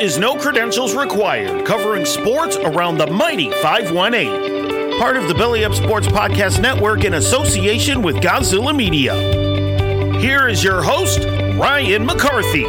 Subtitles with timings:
[0.00, 4.96] Is No Credentials Required, covering sports around the mighty 518.
[4.96, 9.14] Part of the Belly Up Sports Podcast Network in association with Godzilla Media.
[10.20, 11.24] Here is your host,
[11.58, 12.62] Ryan McCarthy.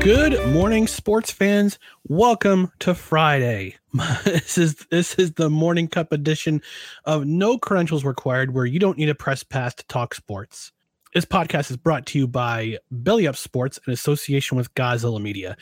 [0.00, 1.78] Good morning, sports fans.
[2.06, 3.76] Welcome to Friday.
[4.24, 6.60] This is this is the morning cup edition
[7.06, 10.73] of No Credentials Required, where you don't need a press pass to talk sports.
[11.14, 15.56] This podcast is brought to you by Belly Up Sports in association with Godzilla Media.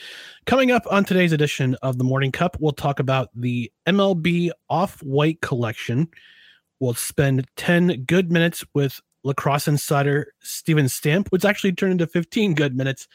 [0.47, 5.03] Coming up on today's edition of the Morning Cup, we'll talk about the MLB Off
[5.03, 6.09] White collection.
[6.81, 12.55] We'll spend 10 good minutes with lacrosse insider Steven Stamp, which actually turned into 15
[12.55, 13.07] good minutes.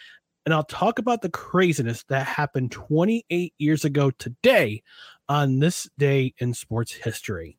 [0.46, 4.84] And I'll talk about the craziness that happened 28 years ago today
[5.28, 7.58] on this day in sports history.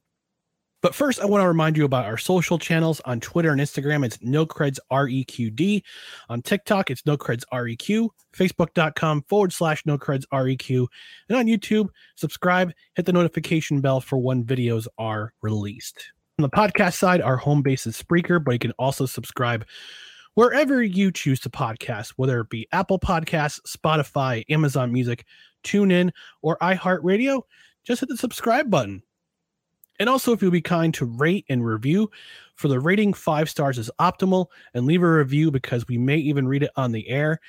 [0.80, 4.04] But first, I want to remind you about our social channels on Twitter and Instagram.
[4.04, 5.82] It's NoCreds REQD.
[6.28, 8.08] On TikTok, it's NoCreds REQ.
[8.32, 10.86] Facebook.com forward slash NoCreds REQ.
[11.28, 16.12] And on YouTube, subscribe, hit the notification bell for when videos are released.
[16.38, 19.66] On the podcast side, our home base is Spreaker, but you can also subscribe
[20.34, 25.24] wherever you choose to podcast, whether it be Apple Podcasts, Spotify, Amazon Music,
[25.64, 26.12] TuneIn,
[26.42, 27.42] or iHeartRadio.
[27.82, 29.02] Just hit the subscribe button.
[29.98, 32.10] And also, if you'll be kind to rate and review,
[32.54, 36.48] for the rating, five stars is optimal, and leave a review because we may even
[36.48, 37.41] read it on the air.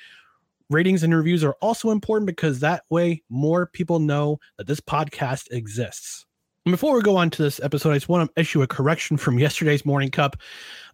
[0.68, 5.48] Ratings and reviews are also important because that way more people know that this podcast
[5.50, 6.26] exists.
[6.66, 9.16] And before we go on to this episode, I just want to issue a correction
[9.16, 10.36] from yesterday's Morning Cup.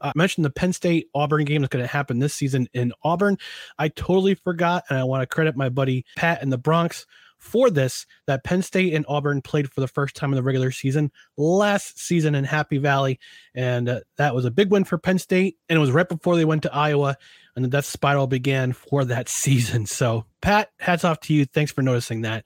[0.01, 2.93] Uh, I mentioned the Penn State Auburn game is going to happen this season in
[3.03, 3.37] Auburn.
[3.79, 7.07] I totally forgot, and I want to credit my buddy Pat in the Bronx
[7.39, 10.71] for this that Penn State and Auburn played for the first time in the regular
[10.71, 13.19] season last season in Happy Valley.
[13.55, 15.57] And uh, that was a big win for Penn State.
[15.69, 17.17] And it was right before they went to Iowa.
[17.55, 19.87] And the death spiral began for that season.
[19.87, 21.45] So, Pat, hats off to you.
[21.45, 22.45] Thanks for noticing that.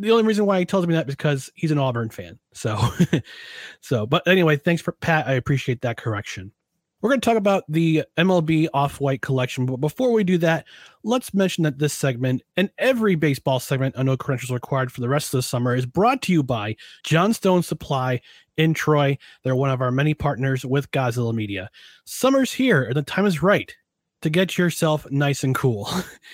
[0.00, 2.38] The only reason why he tells me that is because he's an Auburn fan.
[2.52, 2.78] So,
[3.80, 5.26] so, but anyway, thanks for Pat.
[5.26, 6.52] I appreciate that correction.
[7.00, 10.66] We're going to talk about the MLB Off White collection, but before we do that,
[11.04, 15.08] let's mention that this segment and every baseball segment on No Credentials Required for the
[15.08, 16.74] rest of the summer is brought to you by
[17.04, 18.20] Johnstone Supply
[18.56, 19.16] in Troy.
[19.44, 21.70] They're one of our many partners with Godzilla Media.
[22.04, 23.72] Summer's here, and the time is right
[24.22, 25.88] to get yourself nice and cool.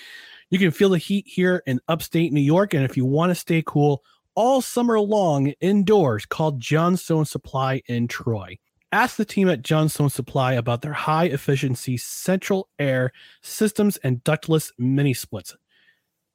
[0.49, 3.35] you can feel the heat here in upstate New York, and if you want to
[3.35, 4.03] stay cool
[4.33, 8.57] all summer long indoors, call Johnstone Supply in Troy.
[8.95, 13.11] Ask the team at Johnstone Supply about their high efficiency central air
[13.41, 15.53] systems and ductless mini splits.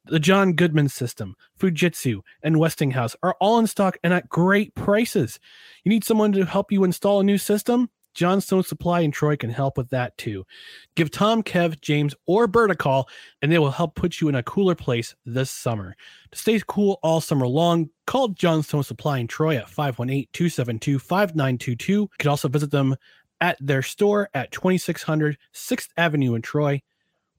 [0.05, 5.39] The John Goodman system, Fujitsu, and Westinghouse are all in stock and at great prices.
[5.83, 7.89] You need someone to help you install a new system?
[8.13, 10.45] Johnstone Supply in Troy can help with that too.
[10.95, 13.09] Give Tom, Kev, James, or Bert a call,
[13.41, 15.95] and they will help put you in a cooler place this summer.
[16.31, 21.93] To stay cool all summer long, call Johnstone Supply in Troy at 518 272 5922.
[21.93, 22.95] You can also visit them
[23.39, 26.81] at their store at 2600 6th Avenue in Troy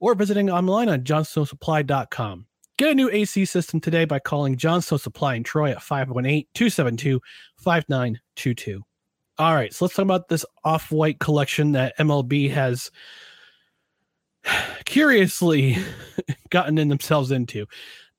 [0.00, 2.46] or visiting online on johnstonesupply.com.
[2.78, 7.20] Get a new AC system today by calling Johnstone Supply in Troy at 518 272
[7.58, 8.82] 5922.
[9.38, 12.90] All right, so let's talk about this off white collection that MLB has
[14.84, 15.78] curiously
[16.50, 17.66] gotten in themselves into.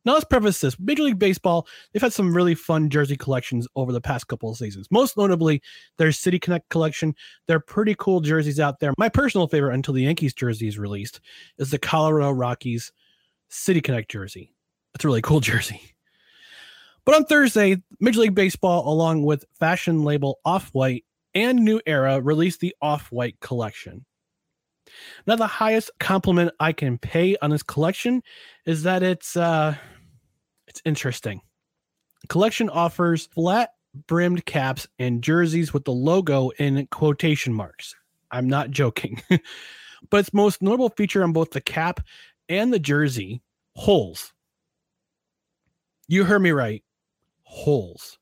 [0.06, 0.78] Now let's preface this.
[0.80, 4.58] Major League Baseball, they've had some really fun jersey collections over the past couple of
[4.58, 4.88] seasons.
[4.92, 5.62] Most notably,
[5.98, 7.16] their City Connect collection.
[7.48, 8.94] They're pretty cool jerseys out there.
[8.98, 11.22] My personal favorite until the Yankees jersey is released
[11.58, 12.92] is the Colorado Rockies
[13.50, 14.54] City Connect jersey.
[14.94, 15.93] It's a really cool jersey.
[17.06, 21.04] But on Thursday, Major League Baseball, along with fashion label Off White
[21.34, 24.06] and New Era, released the Off White collection.
[25.26, 28.22] Now, the highest compliment I can pay on this collection
[28.66, 29.76] is that it's uh,
[30.68, 31.42] it's interesting.
[32.30, 33.72] Collection offers flat
[34.08, 37.96] brimmed caps and jerseys with the logo in quotation marks.
[38.32, 39.22] I'm not joking.
[40.10, 42.00] but its most notable feature on both the cap
[42.50, 43.42] and the jersey
[43.76, 44.34] holes.
[46.08, 46.84] You heard me right.
[47.54, 48.18] Holes.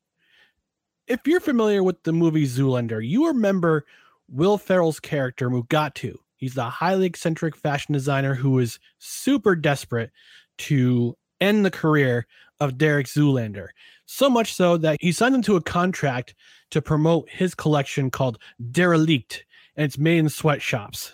[1.07, 3.86] If you're familiar with the movie Zoolander, you remember
[4.28, 6.18] Will Ferrell's character Mugatu.
[6.36, 10.12] He's the highly eccentric fashion designer who is super desperate
[10.60, 12.28] to end the career
[12.60, 13.69] of Derek Zoolander.
[14.06, 16.36] So much so that he signed into a contract
[16.72, 18.38] to promote his collection called
[18.72, 19.45] Derelict,
[19.78, 21.13] and it's made in sweatshops.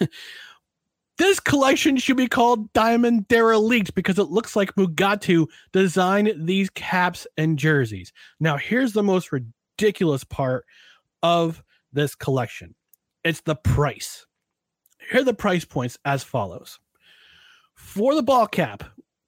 [1.18, 7.26] this collection should be called Diamond Derelict because it looks like Mugatu designed these caps
[7.36, 8.12] and jerseys.
[8.40, 10.64] Now, here's the most ridiculous part
[11.22, 11.62] of
[11.92, 12.74] this collection
[13.24, 14.26] it's the price.
[15.10, 16.78] Here are the price points as follows.
[17.74, 18.84] For the ball cap,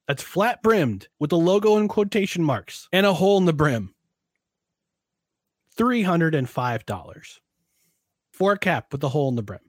[0.06, 3.94] that's flat brimmed with the logo in quotation marks and a hole in the brim,
[5.76, 7.38] $305.
[8.32, 9.60] For a cap with a hole in the brim.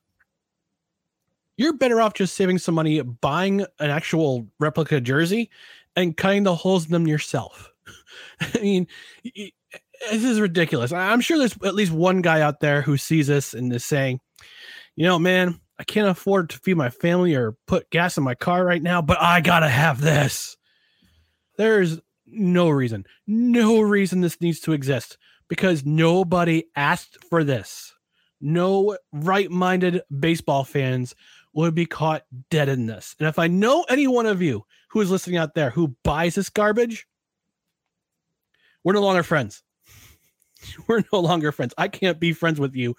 [1.58, 5.50] You're better off just saving some money buying an actual replica jersey
[5.96, 7.74] and cutting the holes in them yourself.
[8.42, 8.88] I mean,
[9.26, 9.50] eh,
[10.12, 10.92] this is ridiculous.
[10.92, 14.20] I'm sure there's at least one guy out there who sees this and is saying,
[14.96, 18.36] you know, man, I can't afford to feed my family or put gas in my
[18.36, 20.58] car right now, but I gotta have this.
[21.58, 25.18] There's no reason, no reason this needs to exist
[25.48, 27.94] because nobody asked for this.
[28.40, 31.16] No right minded baseball fans
[31.54, 33.16] would be caught dead in this.
[33.20, 36.36] And if I know any one of you who is listening out there who buys
[36.36, 37.07] this garbage,
[38.88, 39.64] we're no longer friends.
[40.88, 41.74] We're no longer friends.
[41.78, 42.96] I can't be friends with you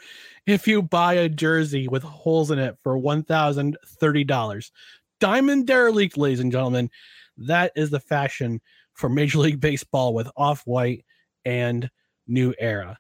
[0.47, 4.71] if you buy a jersey with holes in it for $1,030.
[5.19, 6.91] Diamond Derelict, ladies and gentlemen.
[7.39, 8.61] That is the fashion
[8.93, 11.07] for Major League Baseball with Off White
[11.47, 11.91] and
[12.27, 12.99] New Era.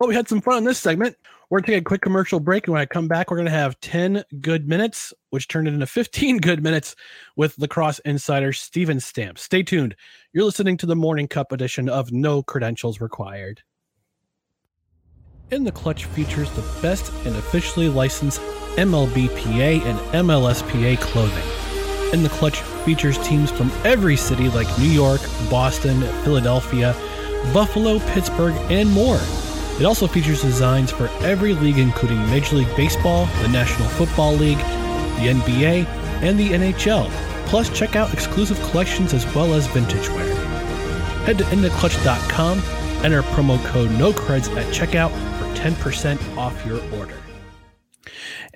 [0.00, 1.16] Well, we had some fun in this segment.
[1.48, 2.66] We're going to take a quick commercial break.
[2.66, 5.86] And when I come back, we're going to have 10 good minutes, which turned into
[5.86, 6.96] 15 good minutes
[7.36, 9.38] with lacrosse insider Steven Stamp.
[9.38, 9.94] Stay tuned.
[10.32, 13.62] You're listening to the Morning Cup edition of No Credentials Required.
[15.52, 18.40] In the Clutch features the best and officially licensed
[18.76, 22.12] MLBPA and MLSPA clothing.
[22.12, 26.96] In the Clutch features teams from every city like New York, Boston, Philadelphia,
[27.52, 29.20] Buffalo, Pittsburgh, and more.
[29.78, 34.56] It also features designs for every league, including Major League Baseball, the National Football League,
[34.56, 35.86] the NBA,
[36.22, 37.10] and the NHL.
[37.46, 40.34] Plus, check out exclusive collections as well as vintage wear.
[41.26, 42.58] Head to InTheClutch.com,
[43.04, 47.25] enter promo code NOCREDS at checkout for 10% off your order.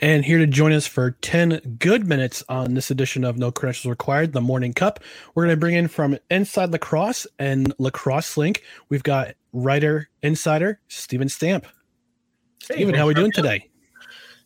[0.02, 3.90] And here to join us for 10 good minutes on this edition of No Credentials
[3.90, 5.00] Required, the Morning Cup,
[5.34, 10.80] we're going to bring in from Inside Lacrosse and Lacrosse Link, we've got writer insider
[10.88, 11.66] Stephen Stamp.
[12.66, 13.68] Hey, Steven, how are we doing today?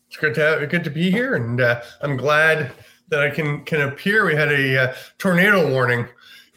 [0.09, 2.73] It's good to have, good to be here, and uh, I'm glad
[3.07, 4.25] that I can can appear.
[4.25, 6.05] We had a uh, tornado warning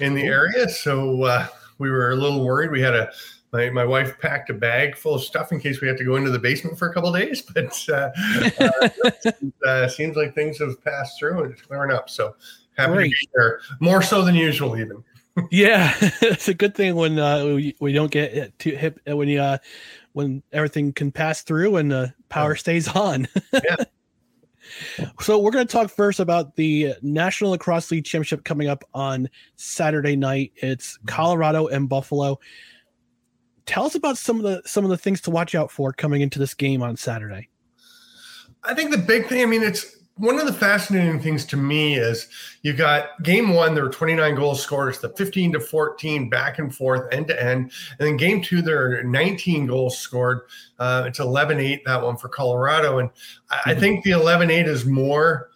[0.00, 1.46] in the area, so uh,
[1.78, 2.72] we were a little worried.
[2.72, 3.12] We had a
[3.52, 6.16] my, my wife packed a bag full of stuff in case we had to go
[6.16, 8.10] into the basement for a couple days, but uh,
[8.60, 8.88] uh,
[9.66, 12.10] uh, seems like things have passed through and it's clearing up.
[12.10, 12.34] So
[12.78, 13.04] Happy Great.
[13.04, 15.02] to be here, more so than usual, even.
[15.50, 19.40] yeah, it's a good thing when uh, we, we don't get too hip when you
[19.40, 19.58] uh,
[20.12, 23.26] when everything can pass through and the power stays on.
[23.52, 23.76] Yeah.
[25.20, 29.28] so we're going to talk first about the National Lacrosse League Championship coming up on
[29.56, 30.52] Saturday night.
[30.56, 32.38] It's Colorado and Buffalo.
[33.68, 36.22] Tell us about some of the some of the things to watch out for coming
[36.22, 37.50] into this game on Saturday.
[38.64, 41.96] I think the big thing, I mean, it's one of the fascinating things to me
[41.96, 42.28] is
[42.62, 44.88] you've got game one, there were 29 goals scored.
[44.88, 47.70] It's the 15 to 14 back and forth, end to end.
[47.98, 50.40] And then game two, there are 19 goals scored.
[50.78, 53.00] Uh, it's 11 8, that one for Colorado.
[53.00, 53.10] And
[53.50, 55.50] I, I think the 11 8 is more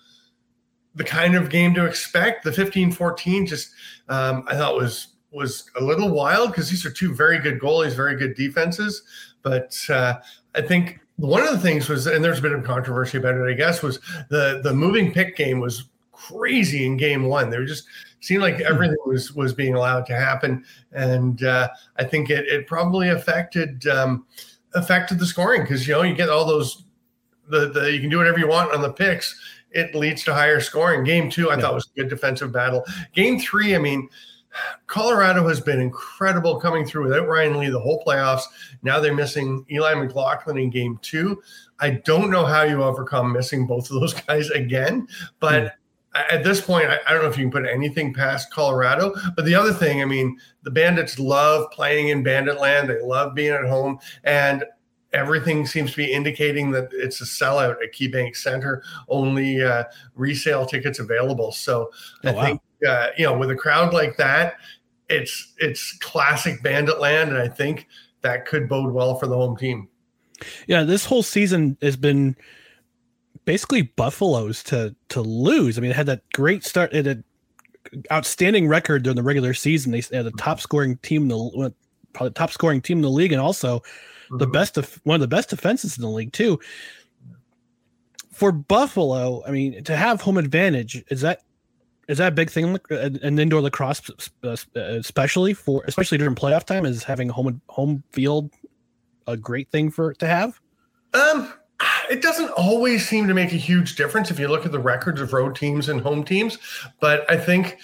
[0.94, 2.44] the kind of game to expect.
[2.44, 3.70] The 15 14 just,
[4.10, 7.94] um, I thought was was a little wild because these are two very good goalies,
[7.94, 9.02] very good defenses.
[9.42, 10.14] But uh,
[10.54, 13.50] I think one of the things was, and there's a bit of controversy about it,
[13.50, 17.50] I guess, was the the moving pick game was crazy in game one.
[17.50, 17.86] They were just
[18.20, 22.66] seemed like everything was was being allowed to happen, and uh, I think it it
[22.66, 24.26] probably affected um,
[24.74, 26.84] affected the scoring because you know you get all those
[27.48, 29.38] the the you can do whatever you want on the picks.
[29.72, 31.02] It leads to higher scoring.
[31.02, 32.84] Game two, I thought was a good defensive battle.
[33.14, 34.08] Game three, I mean.
[34.86, 38.42] Colorado has been incredible coming through without Ryan Lee the whole playoffs.
[38.82, 41.42] Now they're missing Eli McLaughlin in game two.
[41.80, 45.08] I don't know how you overcome missing both of those guys again,
[45.40, 45.74] but
[46.14, 49.14] at this point, I, I don't know if you can put anything past Colorado.
[49.34, 53.34] But the other thing, I mean, the Bandits love playing in Bandit land, they love
[53.34, 53.98] being at home.
[54.24, 54.64] And
[55.14, 60.66] everything seems to be indicating that it's a sellout at KeyBank Center, only uh, resale
[60.66, 61.50] tickets available.
[61.52, 61.90] So
[62.24, 62.44] I Oh, wow.
[62.44, 64.56] think uh, you know with a crowd like that,
[65.08, 67.86] it's it's classic Bandit land, and I think
[68.22, 69.88] that could bode well for the home team.
[70.66, 72.36] Yeah, this whole season has been
[73.44, 75.78] basically Buffalo's to to lose.
[75.78, 77.24] I mean, it had that great start, it had
[78.10, 79.92] outstanding record during the regular season.
[79.92, 81.74] They had the top scoring team in the
[82.12, 83.82] probably the top scoring team in the league, and also
[84.38, 86.58] the best of one of the best defenses in the league too.
[88.30, 91.42] For Buffalo, I mean, to have home advantage is that
[92.12, 94.10] is that a big thing uh, in indoor lacrosse,
[94.44, 96.84] uh, especially for especially during playoff time?
[96.84, 98.50] Is having home home field
[99.26, 100.60] a great thing for to have?
[101.14, 101.52] Um,
[102.10, 105.20] it doesn't always seem to make a huge difference if you look at the records
[105.20, 106.58] of road teams and home teams,
[107.00, 107.78] but I think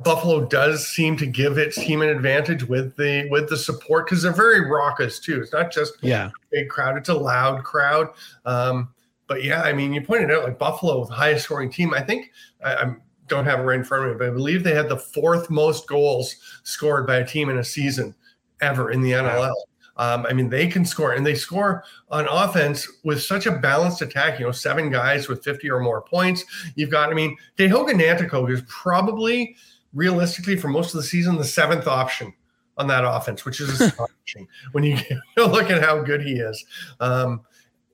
[0.00, 4.22] Buffalo does seem to give its team an advantage with the with the support because
[4.22, 5.40] they're very raucous too.
[5.40, 6.30] It's not just Yeah.
[6.52, 8.08] big crowd; it's a loud crowd.
[8.44, 8.90] Um,
[9.26, 11.94] but yeah, I mean, you pointed out like Buffalo, the highest scoring team.
[11.94, 12.30] I think
[12.62, 12.96] I, I
[13.34, 15.50] don't have it right in front of me, but I believe they had the fourth
[15.50, 18.14] most goals scored by a team in a season
[18.60, 19.54] ever in the NLL.
[19.96, 24.02] Um, I mean, they can score and they score on offense with such a balanced
[24.02, 24.40] attack.
[24.40, 26.44] You know, seven guys with 50 or more points.
[26.74, 29.56] You've got, I mean, Tehoka Nanticoke is probably
[29.92, 32.34] realistically for most of the season the seventh option
[32.76, 34.98] on that offense, which is astonishing when you
[35.36, 36.64] look at how good he is.
[36.98, 37.42] Um,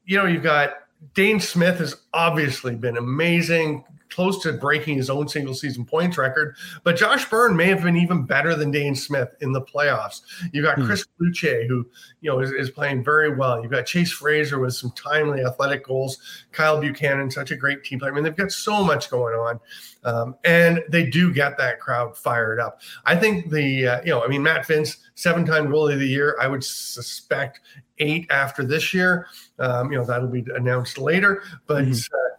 [0.06, 0.70] you know, you've got
[1.14, 6.56] Dane Smith has obviously been amazing, close to breaking his own single season points record.
[6.84, 10.22] But Josh Byrne may have been even better than Dane Smith in the playoffs.
[10.52, 11.86] You've got Chris Luce, who
[12.20, 13.62] you know is, is playing very well.
[13.62, 16.18] You've got Chase Fraser with some timely athletic goals.
[16.52, 18.12] Kyle Buchanan, such a great team player.
[18.12, 19.60] I mean, they've got so much going on,
[20.04, 22.80] um, and they do get that crowd fired up.
[23.04, 26.36] I think the uh, you know, I mean, Matt Vinc, seven-time goalie of the year.
[26.40, 27.60] I would suspect
[27.98, 29.26] eight after this year.
[29.58, 31.84] Um, you know, that'll be announced later, but.
[31.84, 32.29] Uh,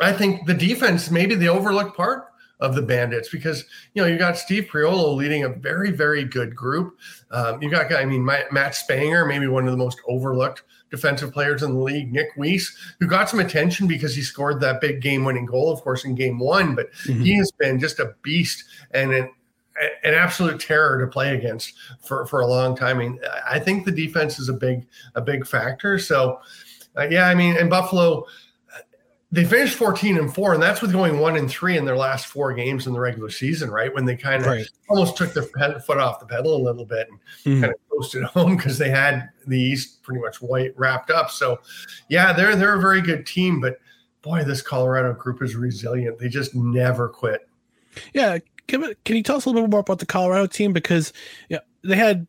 [0.00, 2.26] I think the defense may be the overlooked part
[2.60, 6.54] of the Bandits because you know you got Steve Priolo leading a very very good
[6.56, 6.96] group.
[7.30, 11.32] Um, you got I mean Matt, Matt Spanger, maybe one of the most overlooked defensive
[11.32, 12.12] players in the league.
[12.12, 15.80] Nick Weiss, who got some attention because he scored that big game winning goal, of
[15.82, 17.22] course, in Game One, but Mm-hmm.
[17.22, 19.30] he has been just a beast and an
[20.04, 22.96] an absolute terror to play against for, for a long time.
[22.96, 25.98] I mean, I think the defense is a big a big factor.
[25.98, 26.40] So,
[26.96, 28.24] uh, yeah, I mean, in Buffalo,
[29.36, 32.26] they finished 14 and 4 and that's with going 1 and 3 in their last
[32.26, 34.66] four games in the regular season right when they kind of Right.
[34.88, 37.60] almost took their foot off the pedal a little bit and Mhm.
[37.60, 41.60] kind of coasted home because they had the east pretty much white wrapped up so
[42.08, 43.78] yeah they're they're a very good team but
[44.22, 47.46] boy this colorado group is resilient they just never quit
[48.14, 48.82] Yeah, give.
[49.04, 51.12] Can you tell us a little bit more about the Colorado team because
[51.48, 52.26] yeah, they had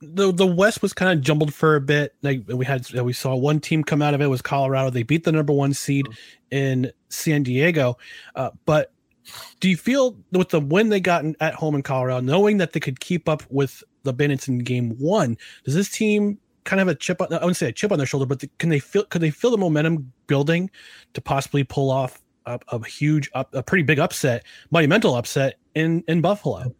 [0.00, 2.14] the the West was kind of jumbled for a bit.
[2.22, 4.90] Like we had we saw one team come out of it was Colorado.
[4.90, 6.06] They beat the number one seed
[6.50, 7.98] in San Diego,
[8.34, 8.92] uh, but.
[9.60, 12.72] Do you feel with the win they got in, at home in Colorado, knowing that
[12.72, 16.88] they could keep up with the Bandits in Game One, does this team kind of
[16.88, 17.28] have a chip on?
[17.30, 19.04] I wouldn't say a chip on their shoulder, but the, can they feel?
[19.04, 20.68] Could they feel the momentum building
[21.12, 26.04] to possibly pull off a, a huge, up, a pretty big upset, monumental upset in
[26.08, 26.74] in Buffalo.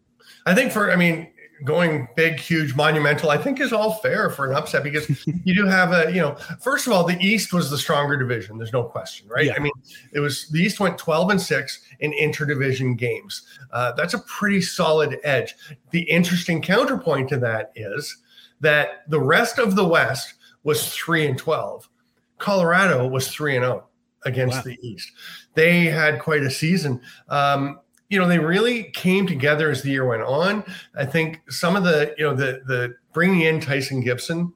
[0.45, 1.31] I think for, I mean,
[1.63, 5.09] going big, huge, monumental, I think is all fair for an upset because
[5.43, 8.57] you do have a, you know, first of all, the East was the stronger division.
[8.57, 9.45] There's no question, right?
[9.45, 9.53] Yeah.
[9.55, 9.73] I mean,
[10.13, 13.43] it was the East went 12 and six in interdivision games.
[13.71, 15.55] Uh, that's a pretty solid edge.
[15.91, 18.17] The interesting counterpoint to that is
[18.59, 21.89] that the rest of the West was three and 12.
[22.37, 23.87] Colorado was three and 0
[24.25, 24.63] against Wow.
[24.63, 25.11] the East.
[25.55, 27.01] They had quite a season.
[27.29, 27.79] Um,
[28.11, 30.63] you know, they really came together as the year went on.
[30.95, 34.53] I think some of the, you know, the the bringing in Tyson Gibson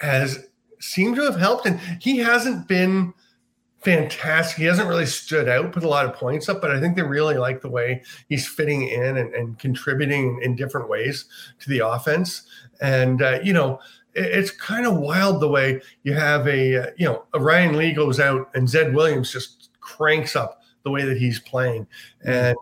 [0.00, 0.46] has
[0.80, 3.14] seemed to have helped, and he hasn't been
[3.82, 4.58] fantastic.
[4.58, 7.02] He hasn't really stood out, put a lot of points up, but I think they
[7.02, 11.24] really like the way he's fitting in and, and contributing in different ways
[11.60, 12.42] to the offense.
[12.82, 13.80] And uh, you know,
[14.14, 17.76] it- it's kind of wild the way you have a uh, you know a Ryan
[17.76, 21.86] Lee goes out and Zed Williams just cranks up the way that he's playing
[22.24, 22.56] and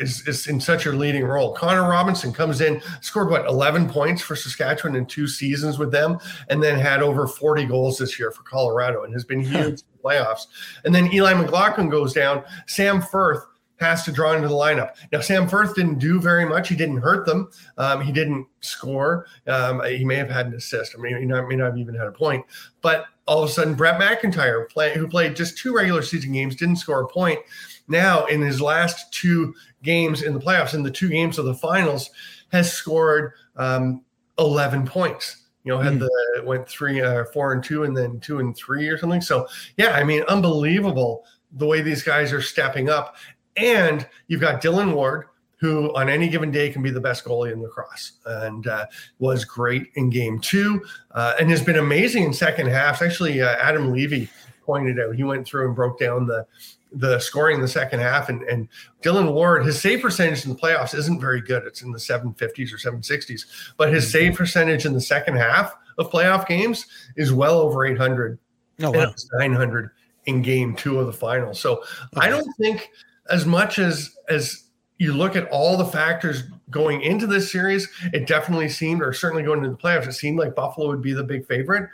[0.00, 1.54] is, is in such a leading role.
[1.54, 6.18] Connor Robinson comes in, scored what 11 points for Saskatchewan in two seasons with them,
[6.48, 9.76] and then had over 40 goals this year for Colorado and has been huge in
[9.76, 10.46] the playoffs.
[10.84, 12.42] And then Eli McLaughlin goes down.
[12.66, 13.44] Sam Firth
[13.80, 14.90] has to draw into the lineup.
[15.10, 16.68] Now, Sam Firth didn't do very much.
[16.68, 17.50] He didn't hurt them.
[17.78, 19.26] Um, he didn't score.
[19.46, 20.94] Um, he may have had an assist.
[20.96, 22.44] I mean, he not, may not have even had a point.
[22.82, 26.56] But all of a sudden, Brett McIntyre, play, who played just two regular season games,
[26.56, 27.40] didn't score a point.
[27.88, 31.54] Now, in his last two games in the playoffs, in the two games of the
[31.54, 32.10] finals,
[32.52, 34.02] has scored um,
[34.38, 35.36] 11 points.
[35.64, 36.00] You know, had Mm.
[36.00, 39.20] the went three, uh, four and two, and then two and three or something.
[39.20, 39.46] So,
[39.76, 43.16] yeah, I mean, unbelievable the way these guys are stepping up.
[43.56, 47.52] And you've got Dylan Ward, who on any given day can be the best goalie
[47.52, 48.86] in lacrosse and uh,
[49.18, 53.02] was great in game two uh, and has been amazing in second half.
[53.02, 54.30] Actually, uh, Adam Levy
[54.70, 56.46] pointed out, he went through and broke down the
[56.92, 58.68] the scoring in the second half and, and
[59.00, 61.62] Dylan Ward, his save percentage in the playoffs isn't very good.
[61.64, 63.42] It's in the 750s or 760s,
[63.76, 64.10] but his mm-hmm.
[64.10, 66.86] save percentage in the second half of playoff games
[67.16, 68.40] is well over 800
[68.82, 69.12] Oh, wow.
[69.34, 69.90] 900
[70.26, 71.54] in game two of the final.
[71.54, 71.82] So
[72.16, 72.90] I don't think
[73.28, 74.64] as much as as
[74.98, 79.42] you look at all the factors going into this series, it definitely seemed, or certainly
[79.42, 81.88] going into the playoffs, it seemed like Buffalo would be the big favorite.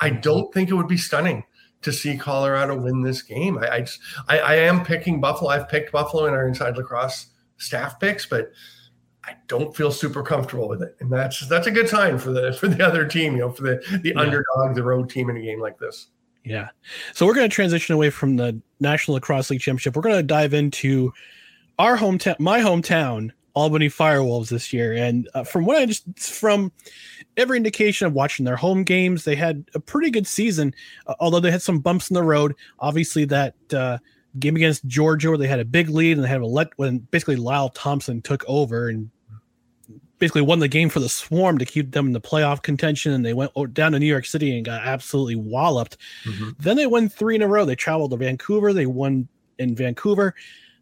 [0.00, 0.20] I mm-hmm.
[0.20, 1.44] don't think it would be stunning
[1.82, 3.58] to see Colorado win this game.
[3.58, 5.50] I I, just, I, I am picking Buffalo.
[5.50, 7.26] I've picked Buffalo in our inside lacrosse
[7.58, 8.50] staff picks, but
[9.24, 12.52] I don't feel super comfortable with it, and that's that's a good sign for the
[12.52, 13.32] for the other team.
[13.34, 14.20] You know, for the the Yeah.
[14.20, 16.08] underdog, the road team in a game like this.
[16.44, 16.68] Yeah.
[17.12, 19.96] So we're going to transition away from the National Lacrosse League Championship.
[19.96, 21.12] We're going to dive into
[21.80, 24.92] our hometown, my hometown, Albany Firewolves this year.
[24.92, 26.70] And uh, from what I just, from
[27.38, 30.74] every indication of watching their home games, they had a pretty good season,
[31.06, 32.54] uh, although they had some bumps in the road.
[32.78, 33.96] Obviously, that uh,
[34.38, 36.98] game against Georgia, where they had a big lead and they had a let when
[36.98, 39.10] basically Lyle Thompson took over and
[40.18, 43.12] basically won the game for the Swarm to keep them in the playoff contention.
[43.12, 45.96] And they went down to New York City and got absolutely walloped.
[46.58, 47.64] Then they won three in a row.
[47.64, 48.74] They traveled to Vancouver.
[48.74, 50.34] They won in Vancouver.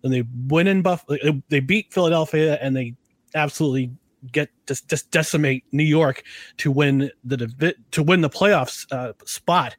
[0.04, 1.18] Then they win in Buffalo.
[1.48, 2.94] They beat Philadelphia and they
[3.34, 3.90] absolutely
[4.32, 6.22] get just, just decimate New York
[6.58, 9.74] to win the to win the playoffs uh, spot.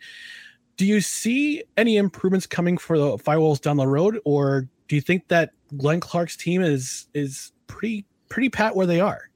[0.78, 5.02] Do you see any improvements coming for the Firewolves down the road, or do you
[5.02, 9.30] think that Glenn Clark's team is is pretty pretty pat where they are?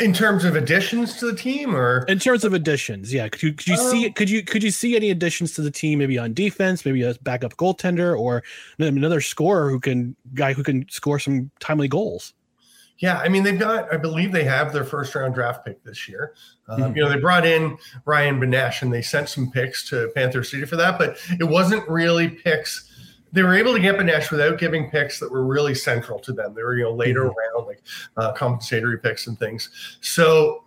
[0.00, 3.28] In terms of additions to the team, or in terms of additions, yeah.
[3.28, 5.70] Could you could you see Um, could you could you see any additions to the
[5.70, 8.42] team, maybe on defense, maybe a backup goaltender, or
[8.78, 12.32] another scorer who can guy who can score some timely goals?
[12.98, 13.92] Yeah, I mean they've got.
[13.92, 16.34] I believe they have their first round draft pick this year.
[16.68, 16.96] Um, Mhm.
[16.96, 20.64] You know they brought in Ryan Benesh and they sent some picks to Panther City
[20.66, 22.89] for that, but it wasn't really picks.
[23.32, 26.54] They were able to get Benesh without giving picks that were really central to them.
[26.54, 27.82] They were you know later round like
[28.16, 29.70] uh, compensatory picks and things.
[30.00, 30.64] So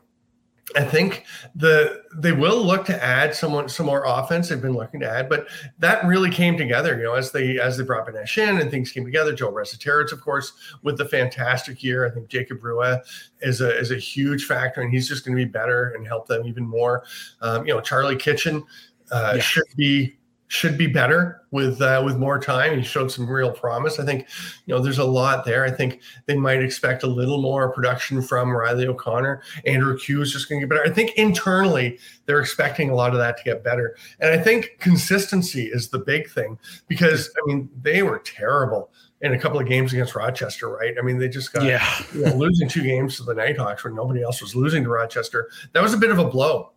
[0.76, 4.48] I think the they will look to add someone some more offense.
[4.48, 5.48] They've been looking to add, but
[5.80, 8.92] that really came together, you know, as they as they brought Benesh in and things
[8.92, 9.34] came together.
[9.34, 12.08] Joe Resetarits, of course, with the fantastic year.
[12.08, 13.02] I think Jacob Rua
[13.42, 16.28] is a is a huge factor, and he's just going to be better and help
[16.28, 17.04] them even more.
[17.42, 18.64] Um, you know, Charlie Kitchen
[19.12, 19.42] uh, Yeah.
[19.42, 20.18] should be
[20.54, 22.78] should be better with uh, with more time.
[22.78, 24.00] He showed some real promise.
[24.00, 24.28] I think
[24.68, 25.66] you know there's a lot there.
[25.66, 29.42] I think they might expect a little more production from Riley O'Connor.
[29.66, 30.88] Andrew Kew is just going to get better.
[30.88, 34.78] I think internally they're expecting a lot of that to get better, and I think
[34.80, 39.68] consistency is the big thing because I mean they were terrible in a couple of
[39.68, 40.94] games against Rochester, right?
[41.00, 41.84] I mean they just got Yeah.
[42.14, 45.50] you know, losing two games to the Nighthawks when nobody else was losing to Rochester.
[45.72, 46.74] That was a bit of a blow.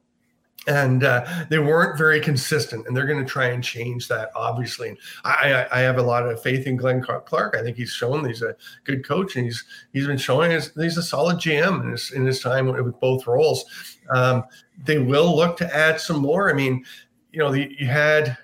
[0.67, 4.97] And uh, they weren't very consistent and they're going to try and change that obviously.
[5.25, 7.57] I, I, I have a lot of faith in glenn clark.
[7.57, 10.97] I think he's shown he's a good coach and he's he's been showing his, he's
[10.97, 13.65] a solid gm in his, in his time with both roles.
[14.11, 14.45] Um,
[14.85, 16.51] they will look to add some more.
[16.51, 16.85] I mean
[17.33, 18.39] you know the, you had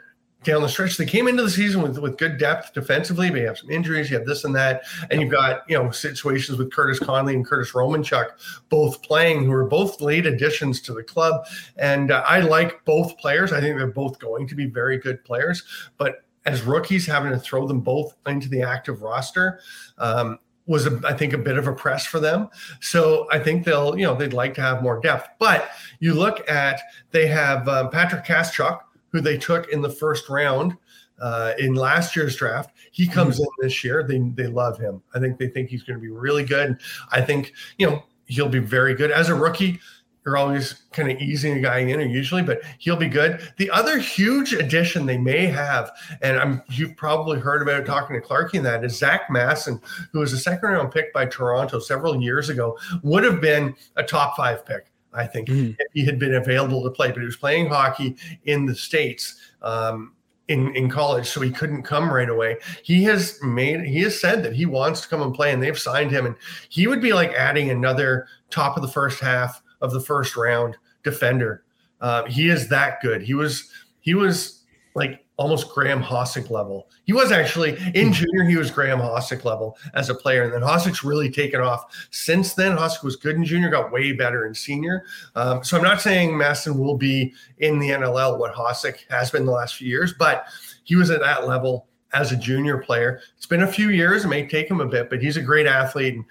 [0.44, 0.96] down the stretch.
[0.96, 4.10] They came into the season with, with good depth defensively, but you have some injuries,
[4.10, 7.46] you have this and that, and you've got you know situations with Curtis Conley and
[7.46, 8.30] Curtis Romanchuk
[8.68, 11.46] both playing, who are both late additions to the club.
[11.76, 13.52] And uh, I like both players.
[13.52, 15.62] I think they're both going to be very good players,
[15.96, 19.60] but as rookies, having to throw them both into the active roster.
[19.98, 22.48] Um, was a, I think a bit of a press for them.
[22.80, 25.28] So I think they'll, you know, they'd like to have more depth.
[25.40, 28.80] But you look at they have um, Patrick Kaschalk,
[29.12, 30.76] who they took in the first round
[31.20, 32.74] uh, in last year's draft.
[32.90, 33.44] He comes mm-hmm.
[33.44, 34.02] in this year.
[34.02, 35.02] They they love him.
[35.14, 36.78] I think they think he's going to be really good.
[37.10, 39.80] I think you know he'll be very good as a rookie.
[40.24, 43.40] You're always kind of easing a guy in, usually, but he'll be good.
[43.56, 45.90] The other huge addition they may have,
[46.22, 49.80] and I'm you've probably heard about it talking to Clarky, and that is Zach Masson,
[50.12, 54.02] who was a second round pick by Toronto several years ago, would have been a
[54.04, 55.72] top five pick I think, mm-hmm.
[55.78, 57.08] if he had been available to play.
[57.08, 59.36] But he was playing hockey in the States.
[59.62, 60.14] Um,
[60.48, 62.56] in, in college, so he couldn't come right away.
[62.82, 65.78] He has made he has said that he wants to come and play, and they've
[65.78, 66.26] signed him.
[66.26, 66.34] And
[66.68, 70.76] he would be like adding another top of the first half of the first round
[71.04, 71.64] defender.
[72.00, 73.22] Uh, he is that good.
[73.22, 73.70] He was
[74.00, 76.88] he was like almost Graeme Hossack level.
[77.04, 78.12] He was actually in hmm.
[78.12, 80.44] junior, he was Graeme Hossack level as a player.
[80.44, 82.76] And then Hossack's really taken off since then.
[82.76, 85.04] Hossack was good in junior, got way better in senior.
[85.34, 89.46] Um, so I'm not saying Masson will be in the NLL what Hossack has been
[89.46, 90.46] the last few years, but
[90.84, 93.20] he was at that level as a junior player.
[93.36, 95.66] It's been a few years, it may take him a bit, but he's a great
[95.66, 96.14] athlete.
[96.14, 96.24] And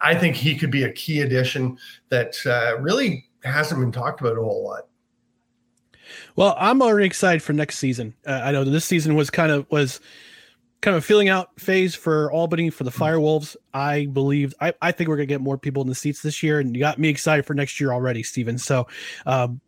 [0.00, 4.38] I think he could be a key addition that uh, really hasn't been talked about
[4.38, 4.88] a whole lot.
[6.36, 8.14] Well, I'm already excited for next season.
[8.26, 10.00] Uh, I know this season was kind of was
[10.80, 13.02] kind of a filling out phase for Albany for the mm-hmm.
[13.02, 13.56] Firewolves.
[13.72, 16.60] I believe I, I think we're gonna get more people in the seats this year,
[16.60, 18.58] and you got me excited for next year already, Steven.
[18.58, 18.86] So
[19.26, 19.60] um,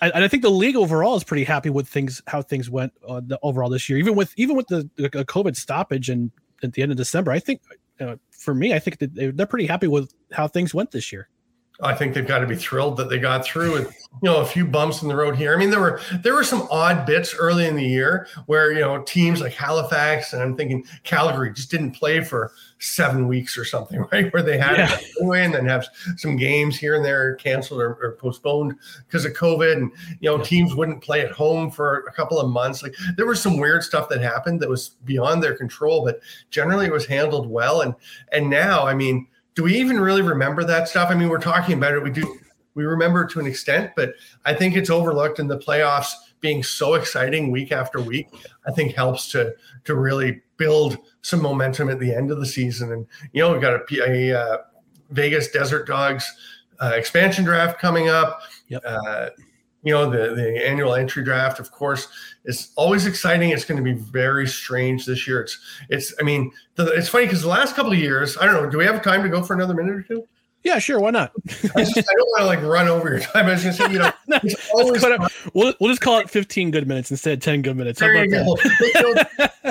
[0.00, 2.92] I, and I think the league overall is pretty happy with things how things went
[3.06, 6.30] uh, the, overall this year, even with even with the, the COVID stoppage and
[6.62, 7.30] at the end of December.
[7.30, 7.60] I think
[8.00, 11.28] uh, for me, I think that they're pretty happy with how things went this year.
[11.82, 14.46] I think they've got to be thrilled that they got through with you know a
[14.46, 15.54] few bumps in the road here.
[15.54, 18.80] I mean, there were there were some odd bits early in the year where you
[18.80, 23.64] know teams like Halifax and I'm thinking Calgary just didn't play for seven weeks or
[23.64, 24.32] something, right?
[24.32, 24.98] Where they had yeah.
[25.20, 25.86] away and then have
[26.16, 28.74] some games here and there canceled or, or postponed
[29.06, 30.44] because of COVID, and you know yeah.
[30.44, 32.82] teams wouldn't play at home for a couple of months.
[32.82, 36.86] Like there was some weird stuff that happened that was beyond their control, but generally
[36.86, 37.82] it was handled well.
[37.82, 37.94] And
[38.32, 41.10] and now, I mean do we even really remember that stuff?
[41.10, 42.02] I mean, we're talking about it.
[42.02, 42.38] We do,
[42.74, 44.14] we remember to an extent, but
[44.44, 48.28] I think it's overlooked in the playoffs being so exciting week after week.
[48.66, 52.92] I think helps to to really build some momentum at the end of the season.
[52.92, 54.58] And you know, we've got a, a uh,
[55.10, 56.30] Vegas Desert Dogs
[56.80, 58.40] uh, expansion draft coming up.
[58.68, 58.82] Yep.
[58.84, 59.30] Uh,
[59.86, 62.08] you know the the annual entry draft of course
[62.44, 66.50] is always exciting it's going to be very strange this year it's it's i mean
[66.74, 69.00] the, it's funny because the last couple of years i don't know do we have
[69.02, 70.26] time to go for another minute or two
[70.64, 70.98] yeah, sure.
[70.98, 71.30] Why not?
[71.46, 73.46] I, just, I, don't want to like run over your time.
[73.46, 74.40] I was just say, you know, no,
[75.54, 78.00] we'll, we'll just call it 15 good minutes instead of 10 good minutes.
[78.00, 78.56] There you go.
[78.80, 79.14] you know,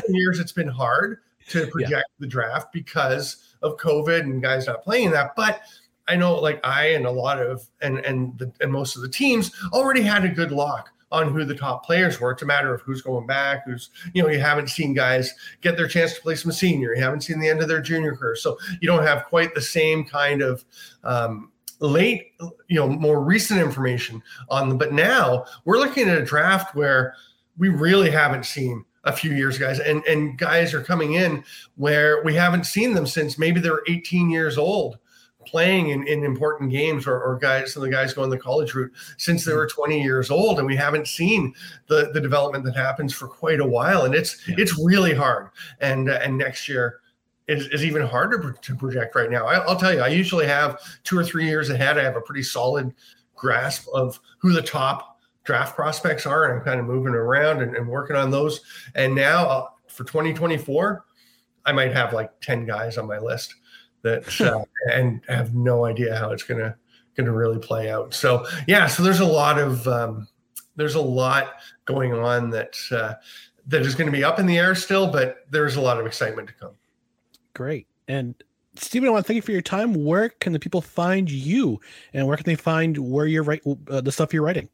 [0.08, 1.17] years it's been hard
[1.49, 2.01] to project yeah.
[2.19, 5.36] the draft because of COVID and guys not playing that.
[5.36, 5.63] But
[6.08, 9.10] I know like I and a lot of and and the, and most of the
[9.10, 12.32] teams already had a good lock on who the top players were.
[12.32, 15.78] It's a matter of who's going back, who's, you know, you haven't seen guys get
[15.78, 16.94] their chance to play some senior.
[16.94, 18.36] You haven't seen the end of their junior career.
[18.36, 20.65] So you don't have quite the same kind of
[21.04, 22.34] um, late,
[22.68, 24.78] you know, more recent information on them.
[24.78, 27.15] But now we're looking at a draft where
[27.58, 31.44] we really haven't seen a few years, guys, and and guys are coming in
[31.76, 34.98] where we haven't seen them since maybe they're 18 years old
[35.45, 38.73] playing in, in important games or, or guys some of the guys going the college
[38.73, 41.53] route since they were 20 years old and we haven't seen
[41.88, 44.55] the the development that happens for quite a while and it's yeah.
[44.58, 45.49] it's really hard.
[45.79, 47.01] And uh, and next year
[47.47, 49.45] is, is even harder to project right now.
[49.45, 51.97] I, i'll tell you i usually have two or three years ahead.
[51.97, 52.93] I have a pretty solid
[53.36, 57.75] grasp of who the top draft prospects are and i'm kind of moving around and,
[57.75, 58.62] and working on those.
[58.95, 61.05] And now uh, for 2024
[61.65, 63.55] i might have like 10 guys on my list
[64.06, 64.63] that uh,
[64.94, 66.76] and have no idea how it's gonna
[67.18, 68.13] gonna really play out.
[68.13, 70.28] So yeah, so there's a lot of um,
[70.76, 73.15] there's a lot going on that uh,
[73.68, 76.06] that is going to be up in the air still, but there's a lot of
[76.06, 76.72] excitement to come.
[77.54, 77.88] Great.
[78.08, 78.36] And
[78.76, 80.06] Steven, I want to thank you for your time.
[80.06, 81.80] Where can the people find you,
[82.13, 84.70] and where can they find where you're writing uh, the stuff you're writing?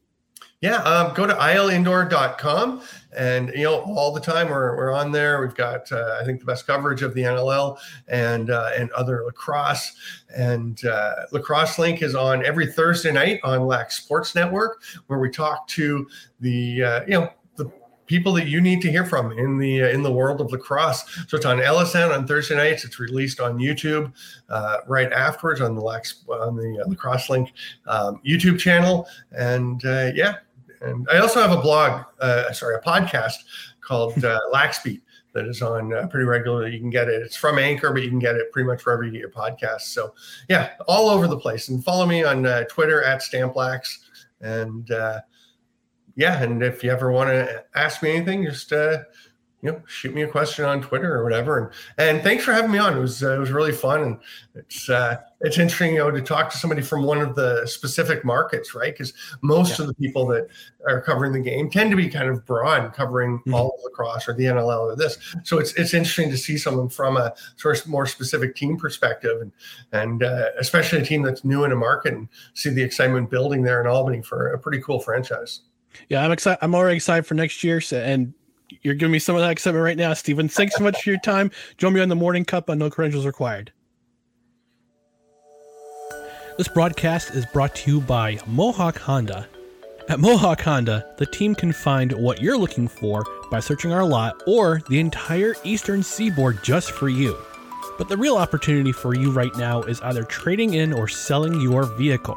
[0.62, 2.82] Yeah, um, go to ilindoor.com
[3.16, 5.40] and you know all the time we're, we're on there.
[5.40, 9.24] We've got uh, I think the best coverage of the NLL and uh, and other
[9.24, 9.92] lacrosse
[10.34, 15.30] and uh, lacrosse link is on every Thursday night on Lax Sports Network where we
[15.30, 16.06] talk to
[16.40, 17.68] the uh, you know the
[18.06, 21.02] people that you need to hear from in the uh, in the world of lacrosse.
[21.26, 22.84] So it's on LSN on Thursday nights.
[22.84, 24.12] It's released on YouTube
[24.48, 27.52] uh, right afterwards on the Lax on the uh, lacrosse link
[27.86, 29.08] um, YouTube channel.
[29.32, 30.36] And uh, yeah,
[30.82, 33.36] and I also have a blog, uh, sorry, a podcast
[33.80, 35.00] called uh, Laxbeat
[35.32, 36.72] that is on uh, pretty regularly.
[36.72, 37.22] You can get it.
[37.22, 39.92] It's from Anchor, but you can get it pretty much wherever you get your podcasts.
[39.92, 40.14] So
[40.48, 41.68] yeah, all over the place.
[41.68, 43.98] And follow me on uh, Twitter at Stamplax.
[44.40, 45.20] And uh,
[46.16, 48.98] yeah, and if you ever want to ask me anything, just uh,
[49.62, 51.72] you know, shoot me a question on Twitter or whatever.
[51.98, 52.96] And and thanks for having me on.
[52.96, 54.18] It was uh, it was really fun, and
[54.56, 58.24] it's uh, it's interesting, you know, to talk to somebody from one of the specific
[58.24, 58.92] markets, right?
[58.92, 59.84] Because most Yeah.
[59.84, 60.48] of the people that
[60.86, 63.54] are covering the game tend to be kind of broad, covering Mhm.
[63.54, 65.16] all of lacrosse or the NLL or this.
[65.44, 69.40] So it's it's interesting to see someone from a sort of more specific team perspective,
[69.40, 69.52] and
[69.92, 73.62] and uh, especially a team that's new in a market, and see the excitement building
[73.62, 75.60] there in Albany for a pretty cool franchise.
[76.08, 76.58] Yeah, I'm excited.
[76.62, 77.80] I'm already excited for next year.
[77.80, 78.32] So, and
[78.82, 80.48] you're giving me some of that excitement right now, Stephen.
[80.48, 81.50] Thanks so much for your time.
[81.76, 83.72] Join me on the Morning Cup on No Credentials Required.
[86.58, 89.48] This broadcast is brought to you by Mohawk Honda.
[90.08, 94.42] At Mohawk Honda, the team can find what you're looking for by searching our lot
[94.46, 97.38] or the entire eastern seaboard just for you.
[97.98, 101.84] But the real opportunity for you right now is either trading in or selling your
[101.84, 102.36] vehicle.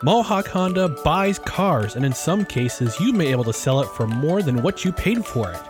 [0.00, 3.88] Mohawk Honda buys cars, and in some cases, you may be able to sell it
[3.88, 5.60] for more than what you paid for it.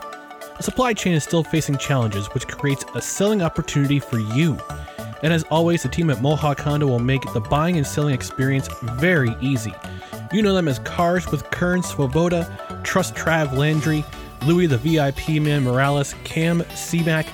[0.58, 4.58] The supply chain is still facing challenges, which creates a selling opportunity for you.
[5.22, 8.68] And as always, the team at Mohawk Honda will make the buying and selling experience
[8.82, 9.72] very easy.
[10.30, 14.04] You know them as Cars with Kern Swoboda, Trust Trav Landry,
[14.44, 17.26] Louis the VIP Man Morales, Cam Seaback,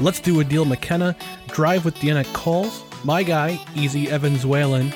[0.00, 1.14] Let's Do a Deal McKenna,
[1.46, 4.92] Drive with Deanna Calls, My Guy, Easy Evans Whalen,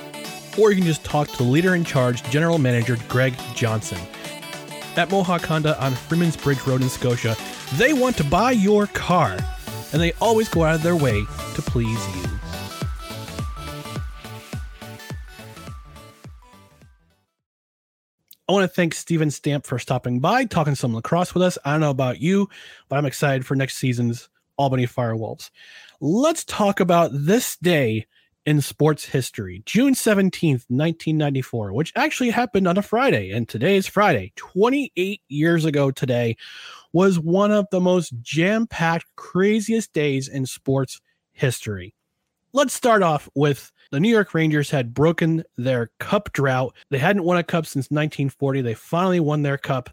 [0.59, 3.99] or you can just talk to the leader in charge, General Manager Greg Johnson.
[4.97, 7.37] At Mohawk Honda on Freeman's Bridge Road in Scotia,
[7.75, 9.37] they want to buy your car,
[9.93, 12.31] and they always go out of their way to please you.
[18.47, 21.57] I want to thank Steven Stamp for stopping by, talking some lacrosse with us.
[21.65, 22.49] I don't know about you,
[22.89, 25.51] but I'm excited for next season's Albany Firewolves.
[26.01, 28.07] Let's talk about this day
[28.47, 33.31] in sports history, June 17th, 1994, which actually happened on a Friday.
[33.31, 34.33] And today is Friday.
[34.37, 36.37] 28 years ago today
[36.93, 41.01] was one of the most jam packed, craziest days in sports
[41.33, 41.95] history.
[42.53, 46.75] Let's start off with the New York Rangers had broken their cup drought.
[46.91, 48.61] They hadn't won a cup since 1940.
[48.61, 49.91] They finally won their cup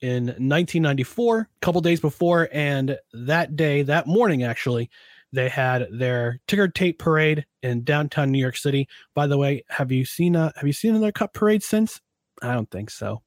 [0.00, 2.48] in 1994, a couple days before.
[2.52, 4.90] And that day, that morning, actually,
[5.32, 8.88] they had their ticker tape parade in downtown New York City.
[9.14, 12.00] By the way, have you seen a have you seen another cup parade since?
[12.42, 13.22] I don't think so.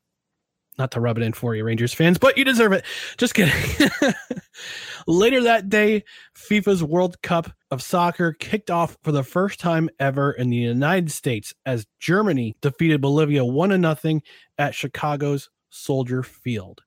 [0.77, 2.85] Not to rub it in for you, Rangers fans, but you deserve it.
[3.17, 3.53] Just kidding.
[5.07, 6.05] Later that day,
[6.37, 11.11] FIFA's World Cup of Soccer kicked off for the first time ever in the United
[11.11, 14.21] States as Germany defeated Bolivia 1 0
[14.57, 16.81] at Chicago's Soldier Field.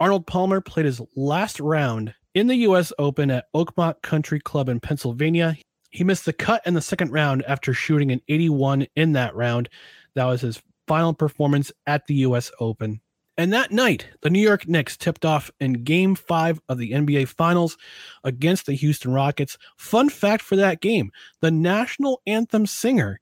[0.00, 2.92] Arnold Palmer played his last round in the U.S.
[2.98, 5.56] Open at Oakmont Country Club in Pennsylvania.
[5.90, 9.68] He missed the cut in the second round after shooting an 81 in that round.
[10.14, 12.50] That was his final performance at the U.S.
[12.60, 13.00] Open.
[13.36, 17.28] And that night, the New York Knicks tipped off in game five of the NBA
[17.28, 17.76] Finals
[18.22, 19.58] against the Houston Rockets.
[19.76, 23.20] Fun fact for that game the national anthem singer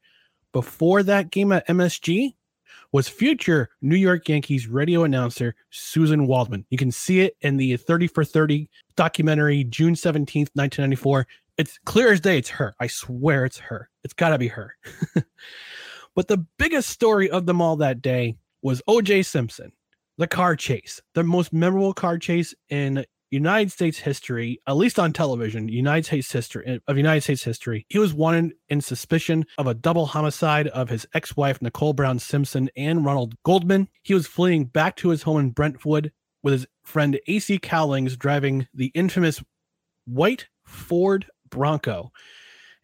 [0.52, 2.34] before that game at MSG
[2.92, 6.64] was future New York Yankees radio announcer Suzyn Waldman.
[6.70, 11.26] You can see it in the 30 for 30 documentary, June 17th, 1994.
[11.58, 12.74] It's clear as day, it's her.
[12.80, 13.88] I swear it's her.
[14.04, 14.74] It's got to be her.
[16.14, 19.72] but the biggest story of them all that day was OJ Simpson,
[20.18, 25.12] the car chase, the most memorable car chase in United States history, at least on
[25.12, 27.86] television, United States history eh, of United States history.
[27.88, 32.68] He was wanted in suspicion of a double homicide of his ex-wife Nicole Brown Simpson
[32.76, 33.88] and Ronald Goldman.
[34.02, 38.68] He was fleeing back to his home in Brentwood with his friend AC Cowlings driving
[38.74, 39.42] the infamous
[40.04, 42.12] white Ford Bronco.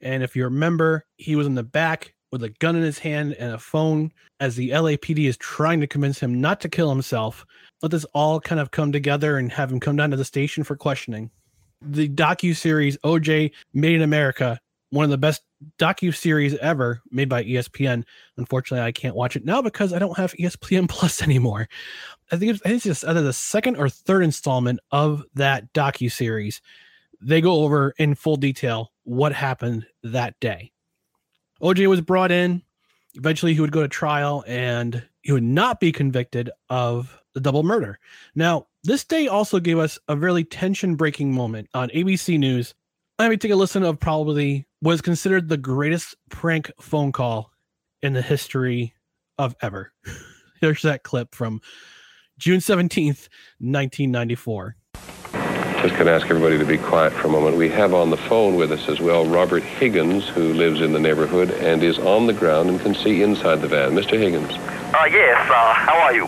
[0.01, 3.35] And if you remember, he was in the back with a gun in his hand
[3.35, 7.45] and a phone as the LAPD is trying to convince him not to kill himself.
[7.83, 10.65] Let this all kind of come together and have him come down to the station
[10.65, 11.31] for questioning.
[11.81, 14.61] The docu series OJ Made in America
[14.91, 15.43] one of the best
[15.79, 18.05] docu series ever made by ESPN.
[18.37, 21.69] Unfortunately, I can't watch it now because I don't have ESPN Plus anymore.
[22.33, 25.73] I think it's, I think it's just either the second or third installment of that
[25.73, 26.61] docu series.
[27.21, 30.73] They go over in full detail what happened that day.
[31.61, 32.63] OJ was brought in.
[33.15, 37.63] Eventually, he would go to trial and he would not be convicted of the double
[37.63, 38.01] murder.
[38.35, 42.75] Now, this day also gave us a really tension breaking moment on ABC News.
[43.21, 47.53] I mean, take a listen of probably was considered the greatest prank phone call
[48.03, 48.93] in the history
[49.39, 49.93] of ever.
[50.61, 51.61] Here's that clip from
[52.39, 53.29] June 17th,
[53.61, 54.77] 1994.
[54.95, 57.57] Just going to ask everybody to be quiet for a moment.
[57.57, 60.99] We have on the phone with us as well Robert Higgins, who lives in the
[60.99, 63.93] neighborhood and is on the ground and can see inside the van.
[63.93, 64.19] Mr.
[64.19, 64.51] Higgins,
[64.93, 66.27] Uh, yes, uh, how are you?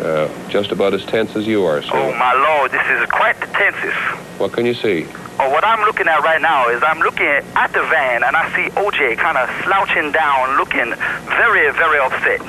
[0.00, 1.90] Uh, just about as tense as you are, sir.
[1.92, 3.94] Oh, my lord, this is quite the tenses.
[4.38, 5.06] What can you see?
[5.38, 8.48] Oh, what I'm looking at right now is I'm looking at the van and I
[8.54, 10.94] see OJ kind of slouching down, looking
[11.28, 12.40] very, very upset.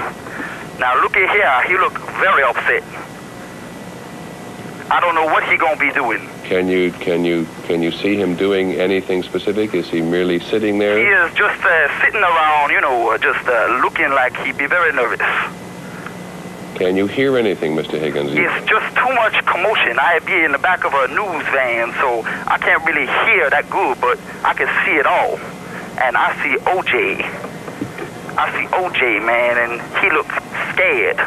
[0.79, 2.83] Now, look at here, he look very upset.
[4.91, 6.27] I don't know what he gonna be doing.
[6.43, 9.73] Can you can you can you see him doing anything specific?
[9.73, 10.97] Is he merely sitting there?
[10.97, 14.65] He is just uh, sitting around, you know, uh, just uh, looking like he'd be
[14.67, 15.21] very nervous.
[16.81, 17.99] Can you hear anything, Mr.
[17.99, 18.31] Higgins?
[18.33, 19.99] It's just too much commotion.
[19.99, 23.69] I be in the back of a news van, so I can't really hear that
[23.69, 25.37] good, but I can see it all.
[26.01, 27.21] And I see OJ.
[28.35, 30.33] I see OJ, man, and he looks
[30.73, 31.19] scared.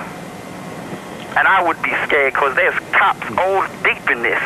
[1.38, 4.42] And I would be scared because there's cops all deep in this.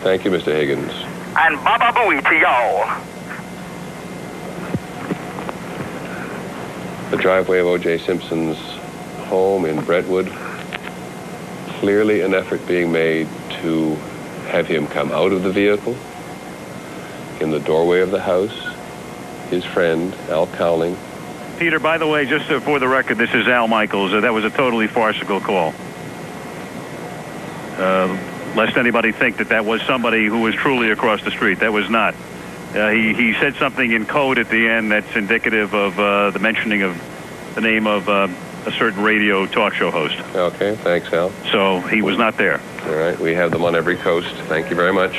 [0.00, 0.46] Thank you, Mr.
[0.46, 0.92] Higgins.
[1.36, 2.88] And baba booey to y'all.
[7.10, 7.98] The driveway of O.J.
[7.98, 8.77] Simpson's
[9.28, 10.32] home in Brentwood.
[11.80, 13.28] Clearly an effort being made
[13.62, 13.94] to
[14.48, 15.96] have him come out of the vehicle.
[17.40, 18.66] In the doorway of the house,
[19.50, 20.96] his friend, Al Cowling,
[21.58, 24.12] Peter, by the way, just uh, for the record, this is Al Michaels.
[24.12, 25.74] Uh, that was a totally farcical call.
[27.76, 28.16] Uh,
[28.54, 31.58] lest anybody think that that was somebody who was truly across the street.
[31.58, 32.14] That was not.
[32.74, 36.38] Uh, he, he said something in code at the end that's indicative of uh, the
[36.38, 36.96] mentioning of
[37.56, 38.28] the name of uh,
[38.66, 40.16] a certain radio talk show host.
[40.34, 41.30] Okay, thanks, Al.
[41.52, 42.60] So he was not there.
[42.84, 44.34] All right, we have them on every coast.
[44.48, 45.14] Thank you very much.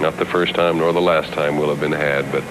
[0.00, 2.42] Not the first time nor the last time will have been had, but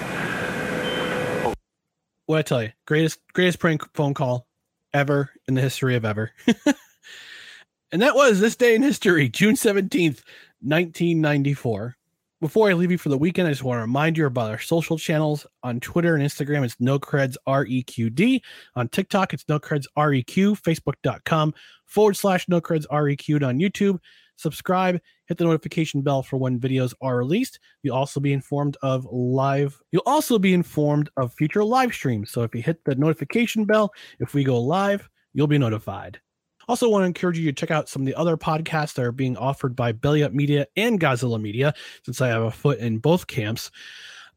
[2.26, 4.46] What I tell you, greatest greatest prank phone call
[4.92, 6.30] ever in the history of ever.
[7.92, 10.22] and that was this day in history, June 17th,
[10.62, 11.96] 1994.
[12.44, 14.58] Before I leave you for the weekend, I just want to remind you about our
[14.58, 16.62] social channels on Twitter and Instagram.
[16.62, 18.42] It's NoCreds REQD.
[18.76, 20.60] On TikTok, it's NoCreds REQ.
[20.60, 21.54] Facebook.com
[21.86, 23.98] forward slash NoCreds REQ'd on YouTube.
[24.36, 27.60] Subscribe, hit the notification bell for when videos are released.
[27.82, 29.80] You'll also be informed of live.
[29.90, 32.30] You'll also be informed of future live streams.
[32.30, 36.20] So if you hit the notification bell, if we go live, you'll be notified.
[36.68, 39.12] Also, want to encourage you to check out some of the other podcasts that are
[39.12, 41.74] being offered by Belly Up Media and Godzilla Media,
[42.04, 43.70] since I have a foot in both camps.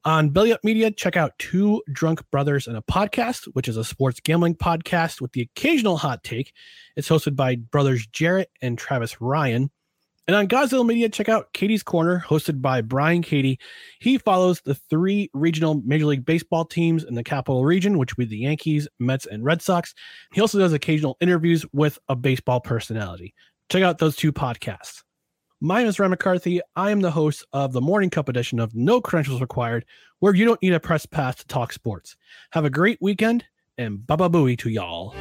[0.06, 3.84] On Belly Up Media, check out Two Drunk Brothers and a Podcast, which is a
[3.84, 6.54] sports gambling podcast with the occasional hot take.
[6.96, 9.70] It's hosted by brothers Jarrett and Travis Ryan.
[10.28, 13.60] And on Godzilla Media, check out Katie's Corner, hosted by Brian Katie.
[14.00, 18.28] He follows the three regional Major League Baseball teams in the capital region, which would
[18.28, 19.94] be the Yankees, Mets, and Red Sox.
[20.34, 23.34] He also does occasional interviews with a baseball personality.
[23.70, 25.02] Check out those two podcasts.
[25.62, 26.60] My name is Ryan McCarthy.
[26.76, 29.86] I am the host of the Morning Cup edition of No Credentials Required,
[30.20, 32.18] where you don't need a press pass to talk sports.
[32.52, 33.46] Have a great weekend
[33.78, 35.16] and baba booey to y'all.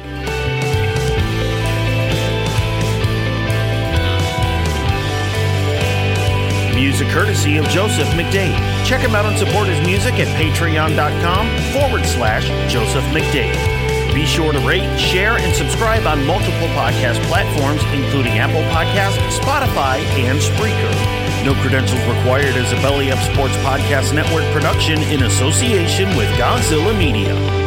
[6.77, 8.53] Music courtesy of Joseph McDade.
[8.85, 14.13] Check him out and support his music at patreon.com forward slash Joseph McDade.
[14.13, 19.97] Be sure to rate, share, and subscribe on multiple podcast platforms, including Apple Podcasts, Spotify,
[20.21, 21.43] and Spreaker.
[21.43, 26.95] No credentials required as a Belly Up Sports Podcast Network production in association with Godzilla
[26.95, 27.66] Media.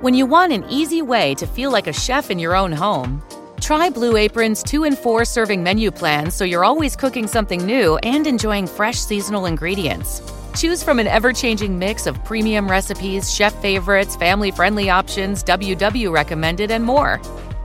[0.00, 3.20] When you want an easy way to feel like a chef in your own home,
[3.60, 7.96] try Blue Apron's two and four serving menu plans so you're always cooking something new
[8.04, 10.22] and enjoying fresh seasonal ingredients.
[10.54, 16.12] Choose from an ever changing mix of premium recipes, chef favorites, family friendly options, WW
[16.12, 17.20] recommended, and more.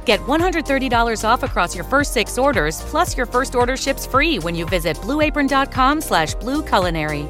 [0.06, 4.56] Get $130 off across your first six orders, plus your first order ships free when
[4.56, 7.30] you visit blueapron.com slash blueculinary.